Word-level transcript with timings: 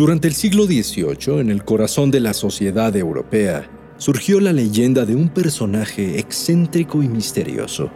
Durante 0.00 0.28
el 0.28 0.32
siglo 0.32 0.64
XVIII, 0.64 1.40
en 1.40 1.50
el 1.50 1.62
corazón 1.62 2.10
de 2.10 2.20
la 2.20 2.32
sociedad 2.32 2.96
europea, 2.96 3.68
surgió 3.98 4.40
la 4.40 4.50
leyenda 4.50 5.04
de 5.04 5.14
un 5.14 5.28
personaje 5.28 6.18
excéntrico 6.18 7.02
y 7.02 7.08
misterioso. 7.08 7.90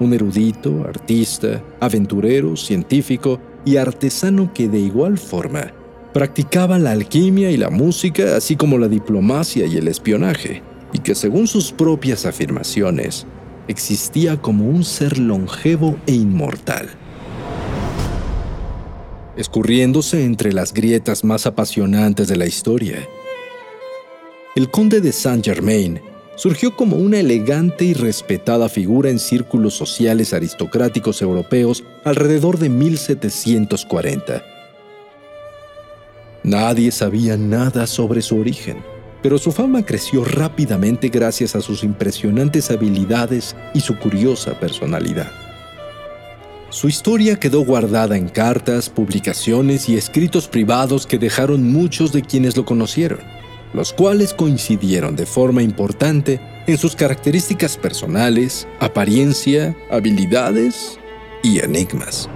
Un 0.00 0.12
erudito, 0.12 0.82
artista, 0.82 1.62
aventurero, 1.78 2.56
científico 2.56 3.40
y 3.64 3.76
artesano 3.76 4.52
que 4.52 4.68
de 4.68 4.80
igual 4.80 5.18
forma 5.18 5.72
practicaba 6.12 6.80
la 6.80 6.90
alquimia 6.90 7.52
y 7.52 7.56
la 7.56 7.70
música, 7.70 8.34
así 8.34 8.56
como 8.56 8.76
la 8.76 8.88
diplomacia 8.88 9.66
y 9.66 9.76
el 9.76 9.86
espionaje, 9.86 10.64
y 10.92 10.98
que 10.98 11.14
según 11.14 11.46
sus 11.46 11.70
propias 11.70 12.26
afirmaciones, 12.26 13.24
existía 13.68 14.36
como 14.42 14.68
un 14.68 14.82
ser 14.82 15.16
longevo 15.16 15.96
e 16.08 16.12
inmortal 16.12 16.88
escurriéndose 19.36 20.24
entre 20.24 20.52
las 20.52 20.72
grietas 20.72 21.24
más 21.24 21.46
apasionantes 21.46 22.28
de 22.28 22.36
la 22.36 22.46
historia. 22.46 23.08
El 24.56 24.70
conde 24.70 25.00
de 25.00 25.12
Saint-Germain 25.12 26.00
surgió 26.36 26.74
como 26.74 26.96
una 26.96 27.18
elegante 27.18 27.84
y 27.84 27.94
respetada 27.94 28.68
figura 28.68 29.10
en 29.10 29.18
círculos 29.18 29.74
sociales 29.74 30.32
aristocráticos 30.32 31.20
europeos 31.22 31.84
alrededor 32.04 32.58
de 32.58 32.68
1740. 32.70 34.42
Nadie 36.42 36.90
sabía 36.90 37.36
nada 37.36 37.86
sobre 37.86 38.22
su 38.22 38.38
origen, 38.38 38.78
pero 39.22 39.36
su 39.36 39.52
fama 39.52 39.84
creció 39.84 40.24
rápidamente 40.24 41.10
gracias 41.10 41.54
a 41.54 41.60
sus 41.60 41.84
impresionantes 41.84 42.70
habilidades 42.70 43.54
y 43.74 43.80
su 43.80 43.98
curiosa 43.98 44.58
personalidad. 44.58 45.49
Su 46.70 46.88
historia 46.88 47.34
quedó 47.34 47.64
guardada 47.64 48.16
en 48.16 48.28
cartas, 48.28 48.88
publicaciones 48.88 49.88
y 49.88 49.96
escritos 49.96 50.46
privados 50.46 51.04
que 51.04 51.18
dejaron 51.18 51.64
muchos 51.72 52.12
de 52.12 52.22
quienes 52.22 52.56
lo 52.56 52.64
conocieron, 52.64 53.18
los 53.74 53.92
cuales 53.92 54.32
coincidieron 54.32 55.16
de 55.16 55.26
forma 55.26 55.64
importante 55.64 56.40
en 56.68 56.78
sus 56.78 56.94
características 56.94 57.76
personales, 57.76 58.68
apariencia, 58.78 59.76
habilidades 59.90 60.96
y 61.42 61.58
enigmas. 61.58 62.28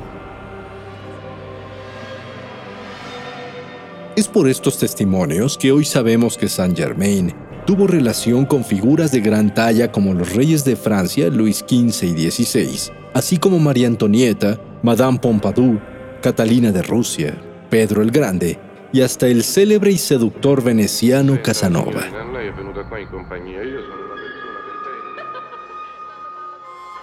Es 4.16 4.26
por 4.26 4.48
estos 4.48 4.78
testimonios 4.78 5.56
que 5.56 5.70
hoy 5.70 5.84
sabemos 5.84 6.36
que 6.36 6.48
Saint 6.48 6.76
Germain 6.76 7.32
tuvo 7.68 7.86
relación 7.86 8.46
con 8.46 8.64
figuras 8.64 9.12
de 9.12 9.20
gran 9.20 9.54
talla 9.54 9.92
como 9.92 10.12
los 10.12 10.34
reyes 10.34 10.64
de 10.64 10.74
Francia 10.74 11.28
Luis 11.30 11.58
XV 11.58 12.02
y 12.02 12.30
XVI, 12.30 13.03
así 13.14 13.38
como 13.38 13.58
María 13.58 13.86
Antonieta, 13.86 14.60
Madame 14.82 15.18
Pompadour, 15.18 15.80
Catalina 16.20 16.72
de 16.72 16.82
Rusia, 16.82 17.40
Pedro 17.70 18.02
el 18.02 18.10
Grande 18.10 18.58
y 18.92 19.00
hasta 19.00 19.28
el 19.28 19.42
célebre 19.42 19.92
y 19.92 19.98
seductor 19.98 20.62
veneciano 20.62 21.40
Casanova. 21.42 22.04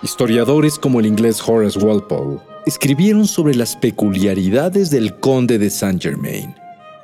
Historiadores 0.03 0.79
como 0.79 0.99
el 0.99 1.05
inglés 1.05 1.41
Horace 1.45 1.77
Walpole 1.79 2.39
escribieron 2.65 3.27
sobre 3.27 3.55
las 3.55 3.75
peculiaridades 3.75 4.89
del 4.89 5.19
conde 5.19 5.59
de 5.59 5.69
Saint 5.69 6.01
Germain. 6.01 6.55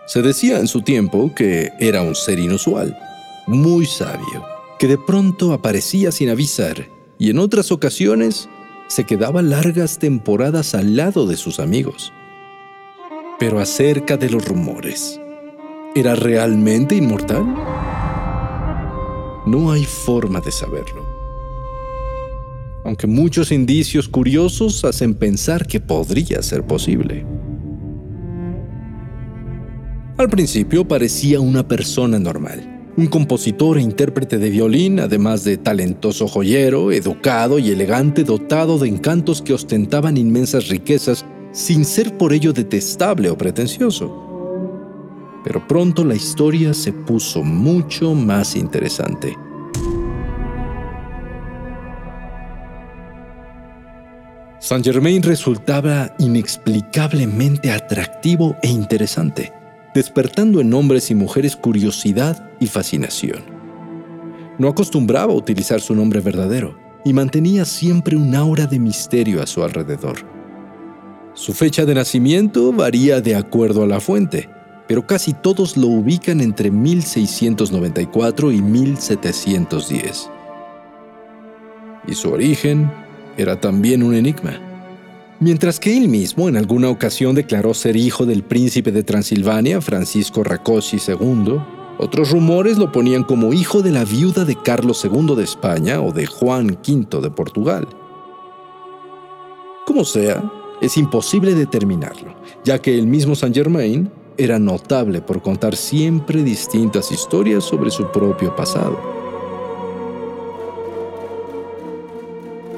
Se 0.07 0.21
decía 0.21 0.59
en 0.59 0.67
su 0.67 0.81
tiempo 0.81 1.31
que 1.35 1.71
era 1.79 2.01
un 2.01 2.15
ser 2.15 2.39
inusual, 2.39 2.97
muy 3.45 3.85
sabio, 3.85 4.45
que 4.79 4.87
de 4.87 4.97
pronto 4.97 5.53
aparecía 5.53 6.11
sin 6.11 6.29
avisar 6.29 6.87
y 7.19 7.29
en 7.29 7.39
otras 7.39 7.71
ocasiones 7.71 8.49
se 8.87 9.03
quedaba 9.03 9.41
largas 9.41 9.99
temporadas 9.99 10.73
al 10.73 10.95
lado 10.95 11.27
de 11.27 11.35
sus 11.37 11.59
amigos. 11.59 12.13
Pero 13.39 13.59
acerca 13.59 14.17
de 14.17 14.29
los 14.29 14.45
rumores, 14.45 15.19
¿era 15.95 16.15
realmente 16.15 16.95
inmortal? 16.95 17.45
No 19.45 19.71
hay 19.71 19.85
forma 19.85 20.39
de 20.41 20.51
saberlo. 20.51 21.05
Aunque 22.83 23.07
muchos 23.07 23.51
indicios 23.51 24.07
curiosos 24.07 24.85
hacen 24.85 25.13
pensar 25.13 25.67
que 25.67 25.79
podría 25.79 26.41
ser 26.41 26.63
posible. 26.63 27.25
Al 30.17 30.29
principio 30.29 30.87
parecía 30.87 31.39
una 31.39 31.67
persona 31.67 32.17
normal 32.17 32.76
un 32.97 33.05
compositor 33.05 33.77
e 33.77 33.81
intérprete 33.81 34.39
de 34.39 34.49
violín, 34.49 34.99
además 34.99 35.43
de 35.43 35.57
talentoso 35.57 36.27
joyero, 36.27 36.91
educado 36.91 37.59
y 37.59 37.69
elegante, 37.69 38.23
dotado 38.23 38.79
de 38.79 38.89
encantos 38.89 39.43
que 39.43 39.53
ostentaban 39.53 40.17
inmensas 40.17 40.67
riquezas, 40.67 41.23
sin 41.51 41.85
ser 41.85 42.17
por 42.17 42.33
ello 42.33 42.53
detestable 42.53 43.29
o 43.29 43.37
pretencioso. 43.37 44.11
Pero 45.43 45.65
pronto 45.67 46.03
la 46.03 46.15
historia 46.15 46.73
se 46.73 46.91
puso 46.91 47.43
mucho 47.43 48.15
más 48.15 48.55
interesante. 48.55 49.37
Saint 54.59 54.83
Germain 54.83 55.21
resultaba 55.21 56.15
inexplicablemente 56.17 57.71
atractivo 57.71 58.55
e 58.63 58.69
interesante 58.69 59.53
despertando 59.97 60.61
en 60.61 60.75
hombres 60.75 61.09
y 61.09 61.15
mujeres 61.15 61.55
curiosidad 61.55 62.46
y 62.59 62.67
fascinación. 62.67 63.43
No 64.57 64.67
acostumbraba 64.67 65.33
a 65.33 65.35
utilizar 65.35 65.81
su 65.81 65.93
nombre 65.93 66.19
verdadero 66.19 66.77
y 67.05 67.13
mantenía 67.13 67.63
siempre 67.63 68.17
un 68.17 68.35
aura 68.35 68.65
de 68.65 68.79
misterio 68.79 69.41
a 69.41 69.47
su 69.47 69.63
alrededor. 69.63 70.17
Su 71.33 71.53
fecha 71.53 71.85
de 71.85 71.93
nacimiento 71.93 72.73
varía 72.73 73.21
de 73.21 73.35
acuerdo 73.35 73.83
a 73.83 73.87
la 73.87 73.99
fuente, 73.99 74.49
pero 74.87 75.05
casi 75.05 75.33
todos 75.33 75.77
lo 75.77 75.87
ubican 75.87 76.41
entre 76.41 76.71
1694 76.71 78.51
y 78.51 78.61
1710. 78.61 80.29
Y 82.07 82.13
su 82.15 82.31
origen 82.31 82.91
era 83.37 83.59
también 83.59 84.01
un 84.01 84.15
enigma. 84.15 84.59
Mientras 85.39 85.79
que 85.79 85.95
él 85.95 86.07
mismo 86.07 86.49
en 86.49 86.57
alguna 86.57 86.89
ocasión 86.89 87.35
declaró 87.35 87.75
ser 87.75 87.95
hijo 87.95 88.25
del 88.25 88.41
príncipe 88.41 88.91
de 88.91 89.03
Transilvania, 89.03 89.81
Francisco 89.81 90.43
Racosi 90.43 90.97
II, 90.97 91.59
otros 91.97 92.31
rumores 92.31 92.77
lo 92.77 92.91
ponían 92.91 93.23
como 93.23 93.53
hijo 93.53 93.81
de 93.81 93.91
la 93.91 94.05
viuda 94.05 94.45
de 94.45 94.55
Carlos 94.55 95.03
II 95.03 95.35
de 95.35 95.43
España 95.43 96.01
o 96.01 96.11
de 96.11 96.25
Juan 96.25 96.77
V 96.87 97.21
de 97.21 97.31
Portugal. 97.31 97.87
Como 99.85 100.05
sea, 100.05 100.43
es 100.81 100.97
imposible 100.97 101.55
determinarlo, 101.55 102.35
ya 102.63 102.79
que 102.79 102.97
el 102.97 103.07
mismo 103.07 103.35
Saint 103.35 103.55
Germain 103.55 104.11
era 104.37 104.59
notable 104.59 105.21
por 105.21 105.41
contar 105.41 105.75
siempre 105.75 106.43
distintas 106.43 107.11
historias 107.11 107.63
sobre 107.63 107.89
su 107.89 108.11
propio 108.11 108.55
pasado. 108.55 108.97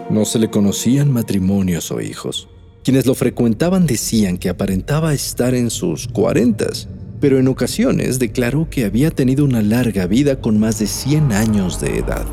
No 0.09 0.25
se 0.25 0.39
le 0.39 0.49
conocían 0.49 1.11
matrimonios 1.11 1.91
o 1.91 1.99
hijos. 1.99 2.47
Quienes 2.83 3.05
lo 3.05 3.13
frecuentaban 3.13 3.85
decían 3.85 4.37
que 4.37 4.49
aparentaba 4.49 5.13
estar 5.13 5.53
en 5.53 5.69
sus 5.69 6.07
cuarentas, 6.07 6.87
pero 7.19 7.39
en 7.39 7.47
ocasiones 7.47 8.19
declaró 8.19 8.69
que 8.69 8.85
había 8.85 9.11
tenido 9.11 9.45
una 9.45 9.61
larga 9.61 10.07
vida 10.07 10.39
con 10.39 10.59
más 10.59 10.79
de 10.79 10.87
100 10.87 11.31
años 11.31 11.79
de 11.81 11.97
edad. 11.97 12.25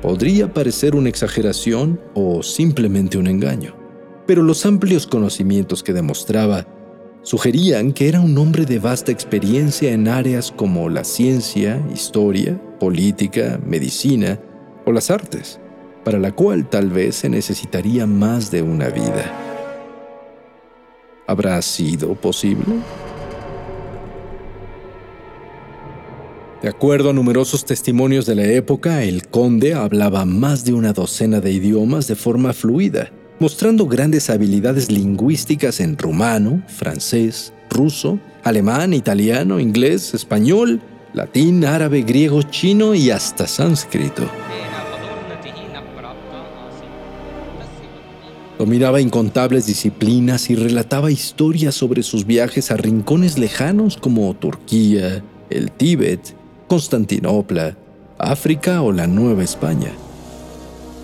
Podría 0.00 0.52
parecer 0.52 0.96
una 0.96 1.08
exageración 1.08 2.00
o 2.14 2.42
simplemente 2.42 3.18
un 3.18 3.26
engaño, 3.26 3.76
pero 4.26 4.42
los 4.42 4.66
amplios 4.66 5.06
conocimientos 5.06 5.82
que 5.82 5.92
demostraba 5.92 6.66
sugerían 7.22 7.92
que 7.92 8.08
era 8.08 8.20
un 8.20 8.36
hombre 8.38 8.64
de 8.64 8.78
vasta 8.78 9.12
experiencia 9.12 9.92
en 9.92 10.08
áreas 10.08 10.50
como 10.50 10.88
la 10.88 11.04
ciencia, 11.04 11.80
historia, 11.94 12.60
política, 12.80 13.60
medicina 13.64 14.40
o 14.84 14.92
las 14.92 15.10
artes 15.10 15.60
para 16.04 16.18
la 16.18 16.32
cual 16.32 16.68
tal 16.68 16.90
vez 16.90 17.16
se 17.16 17.28
necesitaría 17.28 18.06
más 18.06 18.50
de 18.50 18.62
una 18.62 18.88
vida. 18.88 19.30
¿Habrá 21.26 21.60
sido 21.62 22.14
posible? 22.14 22.64
De 26.62 26.68
acuerdo 26.68 27.10
a 27.10 27.12
numerosos 27.12 27.64
testimonios 27.64 28.24
de 28.24 28.36
la 28.36 28.44
época, 28.44 29.02
el 29.02 29.26
conde 29.26 29.74
hablaba 29.74 30.24
más 30.24 30.64
de 30.64 30.72
una 30.72 30.92
docena 30.92 31.40
de 31.40 31.50
idiomas 31.50 32.06
de 32.06 32.14
forma 32.14 32.52
fluida 32.52 33.10
mostrando 33.42 33.88
grandes 33.88 34.30
habilidades 34.30 34.88
lingüísticas 34.88 35.80
en 35.80 35.98
rumano, 35.98 36.62
francés, 36.68 37.52
ruso, 37.68 38.20
alemán, 38.44 38.94
italiano, 38.94 39.58
inglés, 39.58 40.14
español, 40.14 40.80
latín, 41.12 41.64
árabe, 41.64 42.02
griego, 42.02 42.42
chino 42.42 42.94
y 42.94 43.10
hasta 43.10 43.48
sánscrito. 43.48 44.22
Dominaba 48.60 49.00
incontables 49.00 49.66
disciplinas 49.66 50.48
y 50.48 50.54
relataba 50.54 51.10
historias 51.10 51.74
sobre 51.74 52.04
sus 52.04 52.24
viajes 52.24 52.70
a 52.70 52.76
rincones 52.76 53.38
lejanos 53.38 53.96
como 53.96 54.32
Turquía, 54.34 55.24
el 55.50 55.72
Tíbet, 55.72 56.36
Constantinopla, 56.72 57.76
África 58.16 58.80
o 58.80 58.92
la 58.92 59.06
Nueva 59.06 59.44
España. 59.44 59.92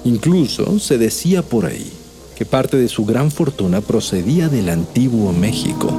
Incluso 0.06 0.78
se 0.78 0.96
decía 0.96 1.42
por 1.42 1.66
ahí 1.66 1.92
que 2.34 2.46
parte 2.46 2.78
de 2.78 2.88
su 2.88 3.04
gran 3.04 3.30
fortuna 3.30 3.82
procedía 3.82 4.48
del 4.48 4.70
antiguo 4.70 5.30
México. 5.34 5.92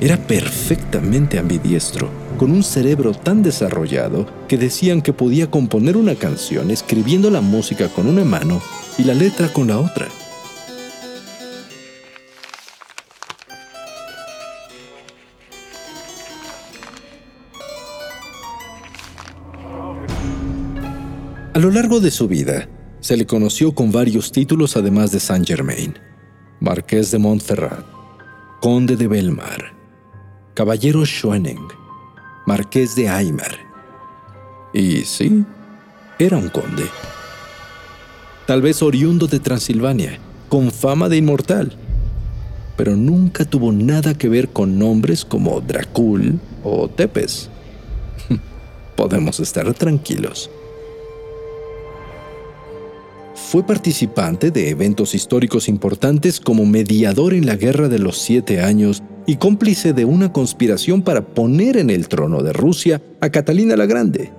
Era 0.00 0.16
perfectamente 0.16 1.40
ambidiestro, 1.40 2.08
con 2.38 2.52
un 2.52 2.62
cerebro 2.62 3.10
tan 3.10 3.42
desarrollado 3.42 4.26
que 4.46 4.56
decían 4.56 5.02
que 5.02 5.12
podía 5.12 5.50
componer 5.50 5.96
una 5.96 6.14
canción 6.14 6.70
escribiendo 6.70 7.30
la 7.30 7.40
música 7.40 7.88
con 7.88 8.06
una 8.06 8.24
mano 8.24 8.62
y 8.96 9.02
la 9.02 9.14
letra 9.14 9.52
con 9.52 9.66
la 9.66 9.80
otra. 9.80 10.06
A 21.54 21.60
lo 21.60 21.70
largo 21.70 22.00
de 22.00 22.10
su 22.10 22.26
vida, 22.26 22.68
se 22.98 23.16
le 23.16 23.26
conoció 23.26 23.76
con 23.76 23.92
varios 23.92 24.32
títulos 24.32 24.76
además 24.76 25.12
de 25.12 25.20
Saint 25.20 25.46
Germain, 25.46 25.94
Marqués 26.58 27.12
de 27.12 27.18
Montferrat, 27.20 27.86
Conde 28.60 28.96
de 28.96 29.06
Belmar, 29.06 29.72
Caballero 30.54 31.06
Schwenning, 31.06 31.64
Marqués 32.44 32.96
de 32.96 33.08
Aymar. 33.08 33.56
Y 34.72 35.04
sí, 35.04 35.44
era 36.18 36.38
un 36.38 36.48
conde. 36.48 36.86
Tal 38.48 38.60
vez 38.60 38.82
oriundo 38.82 39.28
de 39.28 39.38
Transilvania, 39.38 40.18
con 40.48 40.72
fama 40.72 41.08
de 41.08 41.18
inmortal, 41.18 41.76
pero 42.76 42.96
nunca 42.96 43.44
tuvo 43.44 43.70
nada 43.70 44.14
que 44.14 44.28
ver 44.28 44.48
con 44.48 44.76
nombres 44.76 45.24
como 45.24 45.60
Dracul 45.60 46.40
o 46.64 46.88
Tepes. 46.88 47.48
Podemos 48.96 49.38
estar 49.38 49.72
tranquilos. 49.74 50.50
Fue 53.46 53.62
participante 53.62 54.50
de 54.50 54.70
eventos 54.70 55.14
históricos 55.14 55.68
importantes 55.68 56.40
como 56.40 56.64
mediador 56.64 57.34
en 57.34 57.46
la 57.46 57.56
Guerra 57.56 57.88
de 57.88 57.98
los 57.98 58.18
Siete 58.18 58.60
Años 58.60 59.02
y 59.26 59.36
cómplice 59.36 59.92
de 59.92 60.04
una 60.04 60.32
conspiración 60.32 61.02
para 61.02 61.24
poner 61.24 61.76
en 61.76 61.90
el 61.90 62.08
trono 62.08 62.42
de 62.42 62.52
Rusia 62.52 63.02
a 63.20 63.30
Catalina 63.30 63.76
la 63.76 63.86
Grande. 63.86 64.32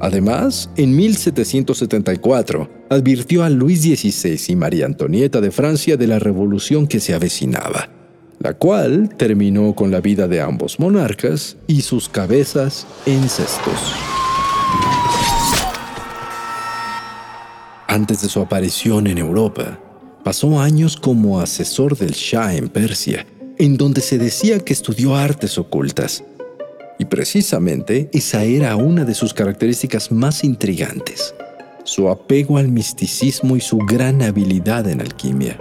Además, 0.00 0.70
en 0.76 0.96
1774 0.96 2.68
advirtió 2.88 3.44
a 3.44 3.50
Luis 3.50 3.82
XVI 3.82 4.40
y 4.48 4.56
María 4.56 4.86
Antonieta 4.86 5.40
de 5.40 5.50
Francia 5.50 5.96
de 5.96 6.06
la 6.06 6.18
revolución 6.18 6.88
que 6.88 7.00
se 7.00 7.14
avecinaba, 7.14 7.90
la 8.40 8.54
cual 8.54 9.10
terminó 9.16 9.74
con 9.74 9.90
la 9.90 10.00
vida 10.00 10.26
de 10.26 10.40
ambos 10.40 10.80
monarcas 10.80 11.56
y 11.66 11.82
sus 11.82 12.08
cabezas 12.08 12.86
en 13.06 13.28
cestos. 13.28 14.17
Antes 17.90 18.20
de 18.20 18.28
su 18.28 18.42
aparición 18.42 19.06
en 19.06 19.16
Europa, 19.16 19.80
pasó 20.22 20.60
años 20.60 20.94
como 20.94 21.40
asesor 21.40 21.96
del 21.96 22.10
Shah 22.10 22.54
en 22.54 22.68
Persia, 22.68 23.26
en 23.56 23.78
donde 23.78 24.02
se 24.02 24.18
decía 24.18 24.58
que 24.58 24.74
estudió 24.74 25.16
artes 25.16 25.56
ocultas. 25.56 26.22
Y 26.98 27.06
precisamente 27.06 28.10
esa 28.12 28.44
era 28.44 28.76
una 28.76 29.06
de 29.06 29.14
sus 29.14 29.32
características 29.32 30.12
más 30.12 30.44
intrigantes, 30.44 31.34
su 31.84 32.10
apego 32.10 32.58
al 32.58 32.68
misticismo 32.68 33.56
y 33.56 33.62
su 33.62 33.78
gran 33.78 34.20
habilidad 34.20 34.86
en 34.86 35.00
alquimia. 35.00 35.58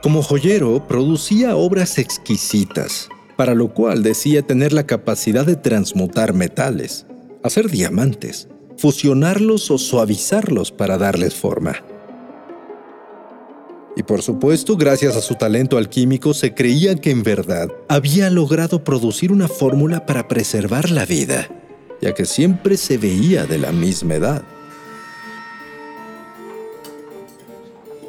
Como 0.00 0.22
joyero, 0.22 0.86
producía 0.86 1.56
obras 1.56 1.98
exquisitas, 1.98 3.08
para 3.36 3.56
lo 3.56 3.74
cual 3.74 4.04
decía 4.04 4.42
tener 4.42 4.72
la 4.72 4.86
capacidad 4.86 5.44
de 5.44 5.56
transmutar 5.56 6.34
metales, 6.34 7.04
hacer 7.42 7.68
diamantes, 7.68 8.46
fusionarlos 8.78 9.70
o 9.70 9.78
suavizarlos 9.78 10.72
para 10.72 10.96
darles 10.96 11.34
forma. 11.34 11.76
Y 13.96 14.04
por 14.04 14.22
supuesto, 14.22 14.76
gracias 14.76 15.16
a 15.16 15.20
su 15.20 15.34
talento 15.34 15.76
alquímico, 15.76 16.32
se 16.32 16.54
creía 16.54 16.94
que 16.94 17.10
en 17.10 17.24
verdad 17.24 17.68
había 17.88 18.30
logrado 18.30 18.84
producir 18.84 19.32
una 19.32 19.48
fórmula 19.48 20.06
para 20.06 20.28
preservar 20.28 20.90
la 20.90 21.04
vida, 21.04 21.48
ya 22.00 22.14
que 22.14 22.24
siempre 22.24 22.76
se 22.76 22.96
veía 22.96 23.44
de 23.44 23.58
la 23.58 23.72
misma 23.72 24.14
edad. 24.14 24.44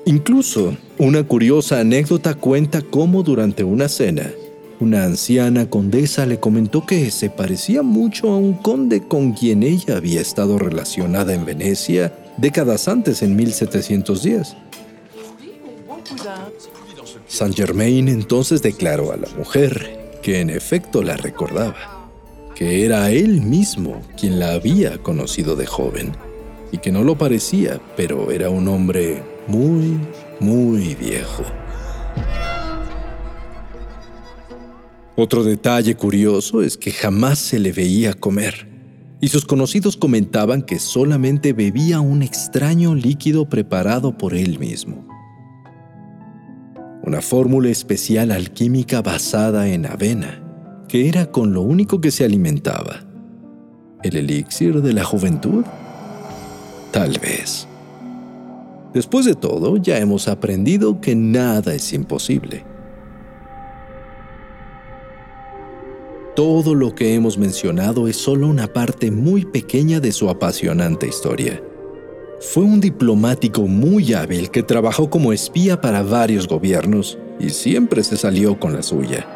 Incluso, 0.05 0.77
una 0.99 1.23
curiosa 1.23 1.79
anécdota 1.79 2.35
cuenta 2.35 2.83
cómo 2.83 3.23
durante 3.23 3.63
una 3.63 3.89
cena, 3.89 4.31
una 4.79 5.03
anciana 5.03 5.69
condesa 5.69 6.25
le 6.25 6.39
comentó 6.39 6.85
que 6.85 7.11
se 7.11 7.29
parecía 7.29 7.81
mucho 7.81 8.29
a 8.29 8.37
un 8.37 8.53
conde 8.53 9.01
con 9.01 9.33
quien 9.33 9.63
ella 9.63 9.97
había 9.97 10.21
estado 10.21 10.57
relacionada 10.57 11.33
en 11.33 11.45
Venecia 11.45 12.13
décadas 12.37 12.87
antes, 12.87 13.21
en 13.21 13.35
1710. 13.35 14.55
Saint 17.27 17.55
Germain 17.55 18.07
entonces 18.07 18.61
declaró 18.61 19.11
a 19.11 19.17
la 19.17 19.27
mujer 19.37 19.99
que 20.21 20.39
en 20.39 20.49
efecto 20.49 21.03
la 21.03 21.17
recordaba, 21.17 22.09
que 22.55 22.85
era 22.85 23.11
él 23.11 23.41
mismo 23.41 24.01
quien 24.17 24.39
la 24.39 24.53
había 24.53 24.97
conocido 24.97 25.55
de 25.55 25.65
joven 25.65 26.13
y 26.71 26.77
que 26.77 26.91
no 26.91 27.03
lo 27.03 27.17
parecía, 27.17 27.81
pero 27.97 28.31
era 28.31 28.49
un 28.49 28.67
hombre 28.67 29.21
muy, 29.47 29.99
muy 30.39 30.95
viejo. 30.95 31.43
Otro 35.21 35.43
detalle 35.43 35.95
curioso 35.95 36.61
es 36.61 36.77
que 36.77 36.91
jamás 36.91 37.39
se 37.39 37.59
le 37.59 37.73
veía 37.73 38.13
comer, 38.13 38.69
y 39.19 39.27
sus 39.27 39.43
conocidos 39.43 39.97
comentaban 39.97 40.61
que 40.61 40.79
solamente 40.79 41.51
bebía 41.51 41.99
un 41.99 42.23
extraño 42.23 42.95
líquido 42.95 43.49
preparado 43.49 44.17
por 44.17 44.33
él 44.33 44.59
mismo. 44.59 45.05
Una 47.03 47.21
fórmula 47.21 47.67
especial 47.67 48.31
alquímica 48.31 49.01
basada 49.01 49.67
en 49.67 49.87
avena, 49.87 50.41
que 50.87 51.09
era 51.09 51.29
con 51.29 51.51
lo 51.51 51.63
único 51.63 51.99
que 51.99 52.11
se 52.11 52.23
alimentaba. 52.23 53.01
¿El 54.03 54.15
elixir 54.15 54.81
de 54.81 54.93
la 54.93 55.03
juventud? 55.03 55.65
Tal 56.93 57.19
vez. 57.19 57.67
Después 58.93 59.25
de 59.25 59.35
todo, 59.35 59.75
ya 59.75 59.97
hemos 59.97 60.29
aprendido 60.29 61.01
que 61.01 61.13
nada 61.13 61.73
es 61.73 61.91
imposible. 61.91 62.63
Todo 66.39 66.73
lo 66.73 66.95
que 66.95 67.15
hemos 67.15 67.37
mencionado 67.37 68.07
es 68.07 68.15
solo 68.15 68.47
una 68.47 68.71
parte 68.71 69.11
muy 69.11 69.43
pequeña 69.43 69.99
de 69.99 70.13
su 70.13 70.29
apasionante 70.29 71.05
historia. 71.05 71.61
Fue 72.39 72.63
un 72.63 72.79
diplomático 72.79 73.63
muy 73.63 74.13
hábil 74.13 74.49
que 74.49 74.63
trabajó 74.63 75.09
como 75.09 75.33
espía 75.33 75.81
para 75.81 76.01
varios 76.01 76.47
gobiernos 76.47 77.17
y 77.41 77.49
siempre 77.49 78.05
se 78.05 78.15
salió 78.15 78.57
con 78.57 78.71
la 78.71 78.83
suya. 78.83 79.27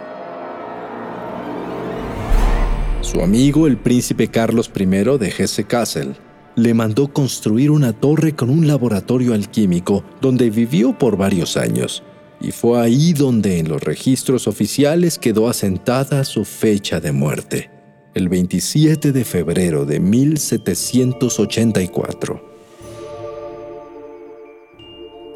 Su 3.01 3.19
amigo, 3.19 3.67
el 3.67 3.75
príncipe 3.75 4.29
Carlos 4.29 4.71
I 4.73 4.85
de 4.85 5.29
Hesse-Kassel, 5.37 6.15
le 6.55 6.73
mandó 6.73 7.11
construir 7.11 7.69
una 7.69 7.91
torre 7.91 8.33
con 8.33 8.49
un 8.49 8.65
laboratorio 8.65 9.33
alquímico 9.33 10.05
donde 10.21 10.49
vivió 10.49 10.97
por 10.97 11.17
varios 11.17 11.57
años 11.57 12.01
y 12.43 12.51
fue 12.51 12.79
ahí 12.79 13.13
donde 13.13 13.57
en 13.57 13.69
los 13.69 13.81
registros 13.81 14.47
oficiales 14.47 15.17
quedó 15.17 15.47
asentada 15.47 16.25
su 16.25 16.43
fecha 16.43 16.99
de 16.99 17.13
muerte, 17.13 17.69
el 18.13 18.27
27 18.27 19.13
de 19.13 19.23
febrero 19.23 19.85
de 19.85 20.01
1784. 20.01 22.51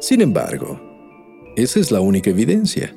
Sin 0.00 0.20
embargo, 0.20 0.78
esa 1.56 1.80
es 1.80 1.90
la 1.90 2.00
única 2.00 2.28
evidencia. 2.30 2.94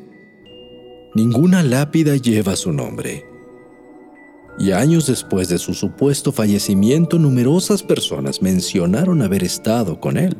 Ninguna 1.16 1.64
lápida 1.64 2.18
lleva 2.18 2.58
su 2.58 2.74
nombre. 2.74 3.26
Y 4.60 4.72
años 4.72 5.08
después 5.08 5.48
de 5.48 5.58
su 5.58 5.74
supuesto 5.74 6.34
fallecimiento, 6.34 7.18
numerosas 7.18 7.82
personas 7.82 8.42
mencionaron 8.42 9.22
haber 9.22 9.44
estado 9.44 10.02
con 10.02 10.18
él 10.18 10.36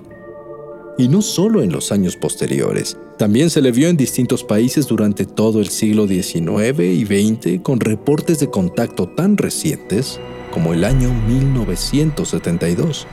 y 0.98 1.08
no 1.08 1.22
solo 1.22 1.64
en 1.64 1.72
los 1.72 1.92
años 1.92 2.16
posteriores. 2.16 2.98
También 3.18 3.50
se 3.50 3.62
le 3.62 3.72
vio 3.72 3.88
en 3.88 3.98
distintos 3.98 4.44
países 4.44 4.88
durante 4.88 5.26
todo 5.26 5.60
el 5.60 5.70
siglo 5.70 6.08
XIX 6.08 6.80
y 6.80 7.06
XX 7.06 7.62
con 7.62 7.80
reportes 7.80 8.40
de 8.40 8.50
contacto 8.50 9.08
tan 9.08 9.38
recientes 9.38 10.20
como 10.52 10.74
el 10.74 10.84
año 10.84 11.14
1972. 11.28 13.08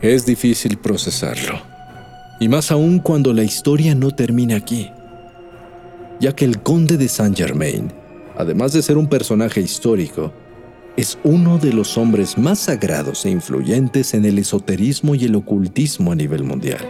Es 0.00 0.26
difícil 0.26 0.78
procesarlo, 0.78 1.60
y 2.40 2.48
más 2.48 2.72
aún 2.72 2.98
cuando 2.98 3.32
la 3.32 3.44
historia 3.44 3.94
no 3.94 4.10
termina 4.10 4.56
aquí, 4.56 4.90
ya 6.18 6.34
que 6.34 6.44
el 6.44 6.60
conde 6.60 6.96
de 6.96 7.08
Saint 7.08 7.36
Germain, 7.36 7.92
además 8.36 8.72
de 8.72 8.82
ser 8.82 8.96
un 8.96 9.08
personaje 9.08 9.60
histórico, 9.60 10.32
es 10.96 11.18
uno 11.24 11.58
de 11.58 11.72
los 11.72 11.96
hombres 11.96 12.36
más 12.36 12.58
sagrados 12.58 13.24
e 13.24 13.30
influyentes 13.30 14.14
en 14.14 14.24
el 14.24 14.38
esoterismo 14.38 15.14
y 15.14 15.24
el 15.24 15.34
ocultismo 15.34 16.12
a 16.12 16.14
nivel 16.14 16.44
mundial. 16.44 16.80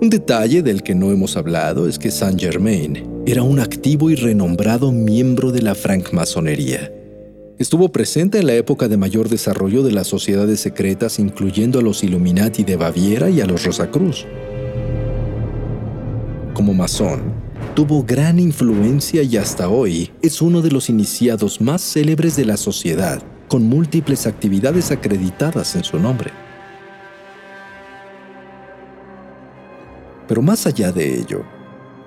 Un 0.00 0.10
detalle 0.10 0.62
del 0.62 0.82
que 0.82 0.94
no 0.94 1.10
hemos 1.10 1.36
hablado 1.36 1.88
es 1.88 1.98
que 1.98 2.10
Saint 2.10 2.40
Germain 2.40 3.04
era 3.26 3.42
un 3.42 3.58
activo 3.58 4.10
y 4.10 4.14
renombrado 4.14 4.92
miembro 4.92 5.50
de 5.52 5.60
la 5.60 5.74
francmasonería. 5.74 6.92
Estuvo 7.58 7.90
presente 7.90 8.38
en 8.38 8.46
la 8.46 8.54
época 8.54 8.86
de 8.86 8.96
mayor 8.96 9.28
desarrollo 9.28 9.82
de 9.82 9.90
las 9.90 10.06
sociedades 10.06 10.60
secretas, 10.60 11.18
incluyendo 11.18 11.80
a 11.80 11.82
los 11.82 12.04
Illuminati 12.04 12.62
de 12.62 12.76
Baviera 12.76 13.28
y 13.28 13.40
a 13.40 13.46
los 13.46 13.64
Rosacruz. 13.64 14.24
Como 16.54 16.72
masón, 16.72 17.37
tuvo 17.78 18.02
gran 18.02 18.40
influencia 18.40 19.22
y 19.22 19.36
hasta 19.36 19.68
hoy 19.68 20.10
es 20.20 20.42
uno 20.42 20.62
de 20.62 20.70
los 20.72 20.88
iniciados 20.88 21.60
más 21.60 21.80
célebres 21.80 22.34
de 22.34 22.44
la 22.44 22.56
sociedad, 22.56 23.22
con 23.46 23.62
múltiples 23.62 24.26
actividades 24.26 24.90
acreditadas 24.90 25.76
en 25.76 25.84
su 25.84 25.96
nombre. 26.00 26.32
Pero 30.26 30.42
más 30.42 30.66
allá 30.66 30.90
de 30.90 31.20
ello, 31.20 31.44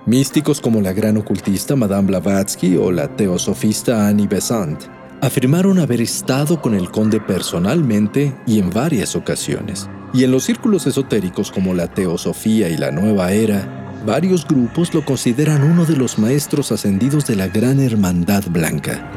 místicos 0.05 0.59
como 0.59 0.81
la 0.81 0.91
gran 0.91 1.15
ocultista 1.15 1.77
Madame 1.77 2.09
Blavatsky 2.09 2.75
o 2.75 2.91
la 2.91 3.07
teosofista 3.15 4.09
Annie 4.09 4.27
Besant 4.27 4.77
afirmaron 5.21 5.79
haber 5.79 6.01
estado 6.01 6.61
con 6.61 6.75
el 6.75 6.91
conde 6.91 7.21
personalmente 7.21 8.35
y 8.45 8.59
en 8.59 8.71
varias 8.71 9.15
ocasiones. 9.15 9.89
Y 10.13 10.25
en 10.25 10.31
los 10.31 10.43
círculos 10.43 10.85
esotéricos 10.85 11.49
como 11.49 11.73
la 11.73 11.87
teosofía 11.87 12.67
y 12.67 12.75
la 12.75 12.91
nueva 12.91 13.31
era, 13.31 13.80
varios 14.05 14.47
grupos 14.47 14.93
lo 14.93 15.03
consideran 15.05 15.63
uno 15.63 15.85
de 15.85 15.95
los 15.95 16.17
maestros 16.17 16.71
ascendidos 16.71 17.25
de 17.27 17.35
la 17.35 17.47
Gran 17.47 17.79
Hermandad 17.79 18.43
Blanca. 18.49 19.09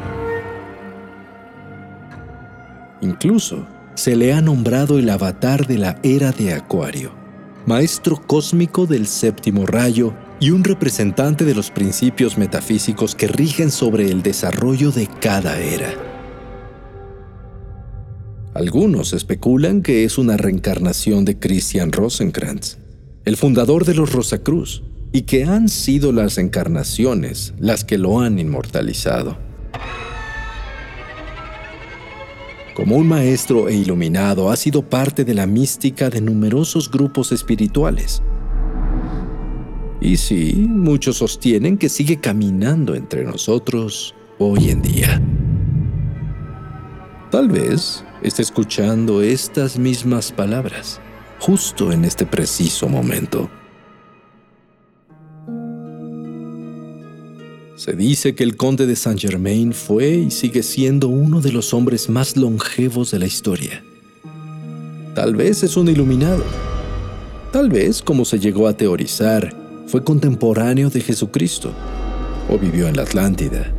Incluso 3.01 3.67
se 3.95 4.15
le 4.15 4.33
ha 4.33 4.41
nombrado 4.41 4.97
el 4.99 5.09
avatar 5.09 5.67
de 5.67 5.77
la 5.77 5.99
era 6.03 6.31
de 6.31 6.53
Acuario 6.53 7.25
maestro 7.65 8.21
cósmico 8.21 8.85
del 8.85 9.07
séptimo 9.07 9.65
rayo 9.65 10.13
y 10.39 10.51
un 10.51 10.63
representante 10.63 11.45
de 11.45 11.55
los 11.55 11.71
principios 11.71 12.37
metafísicos 12.37 13.15
que 13.15 13.27
rigen 13.27 13.71
sobre 13.71 14.09
el 14.11 14.21
desarrollo 14.21 14.91
de 14.91 15.07
cada 15.07 15.59
era. 15.59 15.89
Algunos 18.53 19.13
especulan 19.13 19.81
que 19.81 20.05
es 20.05 20.17
una 20.17 20.37
reencarnación 20.37 21.25
de 21.25 21.39
Christian 21.39 21.91
Rosenkrantz, 21.91 22.77
el 23.25 23.37
fundador 23.37 23.85
de 23.85 23.95
los 23.95 24.13
Rosacruz, 24.13 24.83
y 25.11 25.23
que 25.23 25.45
han 25.45 25.67
sido 25.67 26.11
las 26.11 26.37
encarnaciones 26.37 27.53
las 27.57 27.83
que 27.83 27.97
lo 27.97 28.19
han 28.19 28.37
inmortalizado. 28.37 29.37
Como 32.75 32.97
un 32.97 33.07
maestro 33.07 33.67
e 33.69 33.75
iluminado, 33.75 34.51
ha 34.51 34.55
sido 34.57 34.81
parte 34.87 35.23
de 35.23 35.33
la 35.33 35.47
mística 35.47 36.09
de 36.09 36.21
numerosos 36.21 36.91
grupos 36.91 37.31
espirituales. 37.31 38.21
Y 40.01 40.17
sí, 40.17 40.67
muchos 40.69 41.17
sostienen 41.17 41.77
que 41.77 41.89
sigue 41.89 42.17
caminando 42.17 42.93
entre 42.93 43.23
nosotros 43.23 44.13
hoy 44.37 44.69
en 44.69 44.81
día. 44.81 45.21
Tal 47.31 47.47
vez 47.47 48.03
esté 48.21 48.41
escuchando 48.41 49.21
estas 49.21 49.79
mismas 49.79 50.31
palabras 50.31 50.99
justo 51.39 51.91
en 51.91 52.05
este 52.05 52.25
preciso 52.25 52.87
momento. 52.87 53.49
Se 57.75 57.93
dice 57.93 58.35
que 58.35 58.43
el 58.43 58.55
conde 58.55 58.85
de 58.85 58.95
Saint 58.95 59.19
Germain 59.19 59.73
fue 59.73 60.11
y 60.11 60.31
sigue 60.31 60.63
siendo 60.63 61.09
uno 61.09 61.41
de 61.41 61.51
los 61.51 61.73
hombres 61.73 62.09
más 62.09 62.37
longevos 62.37 63.11
de 63.11 63.19
la 63.19 63.25
historia. 63.25 63.83
Tal 65.13 65.35
vez 65.35 65.61
es 65.61 65.75
un 65.75 65.89
iluminado. 65.89 66.43
Tal 67.51 67.69
vez, 67.69 68.01
como 68.01 68.25
se 68.25 68.39
llegó 68.39 68.67
a 68.67 68.75
teorizar, 68.75 69.53
fue 69.87 70.03
contemporáneo 70.03 70.89
de 70.89 71.01
Jesucristo. 71.01 71.71
O 72.49 72.57
vivió 72.57 72.87
en 72.87 72.95
la 72.95 73.03
Atlántida. 73.03 73.73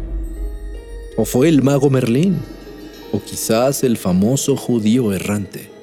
O 1.16 1.24
fue 1.24 1.48
el 1.48 1.62
mago 1.62 1.90
Merlín. 1.90 2.38
O 3.12 3.20
quizás 3.20 3.82
el 3.82 3.96
famoso 3.96 4.56
judío 4.56 5.12
errante. 5.12 5.75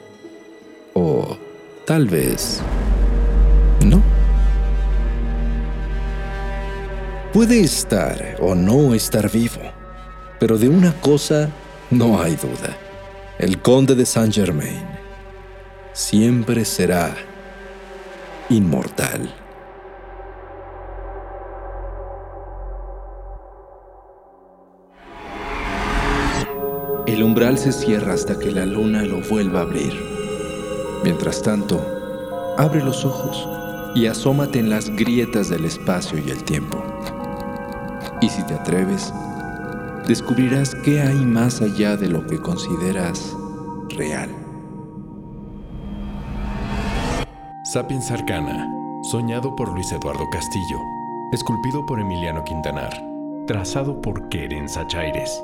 Tal 1.86 2.08
vez... 2.08 2.62
No. 3.86 4.02
Puede 7.34 7.60
estar 7.60 8.38
o 8.40 8.56
no 8.56 8.94
estar 8.94 9.30
vivo, 9.30 9.60
pero 10.40 10.58
de 10.58 10.70
una 10.70 10.94
cosa 11.02 11.50
no 11.92 12.22
hay 12.22 12.38
duda. 12.38 12.78
El 13.38 13.62
conde 13.62 13.96
de 13.96 14.06
Saint 14.06 14.34
Germain 14.34 14.82
siempre 15.92 16.64
será 16.64 17.14
inmortal. 18.50 19.36
El 27.06 27.24
umbral 27.24 27.58
se 27.58 27.74
cierra 27.74 28.14
hasta 28.14 28.40
que 28.40 28.52
la 28.52 28.66
luna 28.66 29.04
lo 29.04 29.20
vuelva 29.20 29.60
a 29.60 29.64
abrir. 29.64 30.23
Mientras 31.04 31.42
tanto, 31.42 31.86
abre 32.58 32.82
los 32.82 33.04
ojos 33.04 33.48
y 33.94 34.08
asómate 34.08 34.60
en 34.60 34.70
las 34.70 34.90
grietas 34.90 35.50
del 35.50 35.66
espacio 35.66 36.18
y 36.18 36.30
el 36.30 36.44
tiempo. 36.44 36.82
Y 38.22 38.30
si 38.30 38.42
te 38.44 38.54
atreves, 38.54 39.14
descubrirás 40.08 40.74
qué 40.76 41.02
hay 41.02 41.26
más 41.26 41.62
allá 41.62 41.98
de 41.98 42.08
lo 42.08 42.26
que 42.26 42.40
consideras 42.40 43.36
real. 43.90 44.30
Sapiens 47.66 48.10
Arcana, 48.12 48.72
soñado 49.04 49.56
por 49.56 49.74
Luis 49.74 49.92
Eduardo 49.92 50.30
Castillo, 50.32 50.78
esculpido 51.34 51.86
por 51.86 52.00
Emiliano 52.00 52.44
Quintanar, 52.46 52.94
trazado 53.46 54.00
por 54.02 54.30
Keren 54.30 54.70
Sachaires. 54.70 55.44